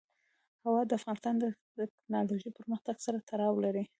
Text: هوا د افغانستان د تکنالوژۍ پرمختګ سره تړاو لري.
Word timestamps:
هوا 0.65 0.81
د 0.89 0.91
افغانستان 0.99 1.35
د 1.39 1.45
تکنالوژۍ 1.97 2.51
پرمختګ 2.59 2.95
سره 3.05 3.17
تړاو 3.29 3.55
لري. 3.65 3.83